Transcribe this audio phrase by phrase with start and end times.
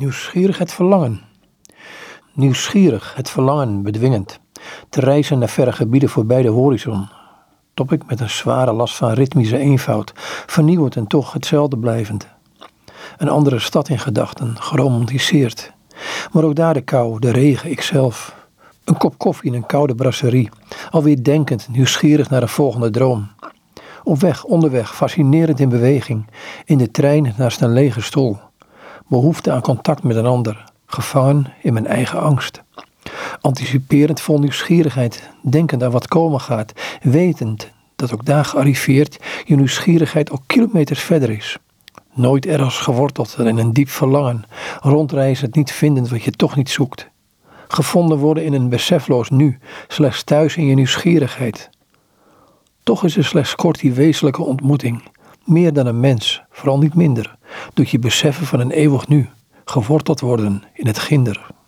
[0.00, 1.20] Nieuwsgierig het verlangen.
[2.34, 4.40] Nieuwsgierig het verlangen bedwingend.
[4.88, 7.08] Te reizen naar verre gebieden voorbij de horizon.
[7.74, 10.12] Top ik met een zware last van ritmische eenvoud,
[10.46, 12.28] vernieuwend en toch hetzelfde blijvend.
[13.18, 15.72] Een andere stad in gedachten, geromantiseerd.
[16.32, 18.34] Maar ook daar de kou, de regen, ikzelf.
[18.84, 20.48] Een kop koffie in een koude brasserie.
[20.90, 23.30] Alweer denkend, nieuwsgierig naar een volgende droom.
[24.04, 26.26] Op weg, onderweg, fascinerend in beweging.
[26.64, 28.38] In de trein naast een lege stoel.
[29.10, 30.64] Behoefte aan contact met een ander.
[30.86, 32.62] Gevangen in mijn eigen angst.
[33.40, 36.72] Anticiperend vol nieuwsgierigheid, denkend aan wat komen gaat.
[37.02, 41.58] Wetend dat ook daar gearriveerd je nieuwsgierigheid al kilometers verder is.
[42.12, 44.44] Nooit ergens geworteld in een diep verlangen.
[44.80, 47.08] Rondreizend niet vindend wat je toch niet zoekt.
[47.68, 51.70] Gevonden worden in een besefloos nu, slechts thuis in je nieuwsgierigheid.
[52.82, 55.02] Toch is er slechts kort die wezenlijke ontmoeting.
[55.44, 57.38] Meer dan een mens, vooral niet minder,
[57.74, 59.28] doet je beseffen van een eeuwig nu,
[59.64, 61.50] geworteld worden in het ginder.